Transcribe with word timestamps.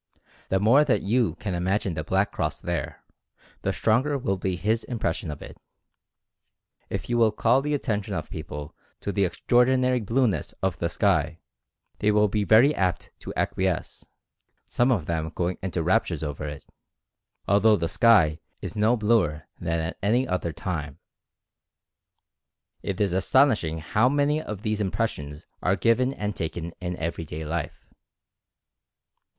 The 0.49 0.59
more 0.59 0.83
that 0.83 1.03
you 1.03 1.35
can 1.35 1.53
imagine 1.53 1.93
the 1.93 2.03
black 2.03 2.31
cross 2.31 2.59
there, 2.59 3.03
the 3.61 3.71
stronger 3.71 4.17
will 4.17 4.35
be 4.35 4.55
his 4.55 4.83
impression 4.85 5.29
of 5.29 5.43
it. 5.43 5.59
If 6.89 7.07
you 7.07 7.19
will 7.19 7.31
call 7.31 7.61
the 7.61 7.75
attention 7.75 8.15
of 8.15 8.27
people 8.31 8.75
to 9.01 9.11
the 9.11 9.25
ex 9.27 9.39
traordinary 9.47 10.03
blueness 10.03 10.53
of 10.63 10.79
the 10.79 10.89
sky, 10.89 11.37
they 11.99 12.09
will 12.09 12.27
be 12.27 12.43
very 12.43 12.73
apt 12.73 13.11
to 13.19 13.31
acquiesce, 13.35 14.03
some 14.67 14.91
of 14.91 15.05
them 15.05 15.29
going 15.35 15.59
into 15.61 15.83
raptures 15.83 16.23
over 16.23 16.47
it, 16.47 16.65
although 17.47 17.75
the 17.77 17.87
sky 17.87 18.39
is 18.59 18.75
no 18.75 18.97
bluer 18.97 19.47
than 19.59 19.79
at 19.79 19.99
any 20.01 20.27
other 20.27 20.51
time. 20.51 20.97
II 22.83 22.89
16 22.89 22.89
Mental 22.89 22.89
Fascination 22.89 22.89
It 22.89 23.01
is 23.01 23.13
astonishing 23.13 23.77
how 23.93 24.09
many 24.09 24.41
of 24.41 24.63
these 24.63 24.81
impressions 24.81 25.45
are 25.61 25.75
given 25.75 26.11
and 26.11 26.35
taken 26.35 26.71
in 26.81 26.97
every 26.97 27.23
day 27.23 27.45
life. 27.45 27.85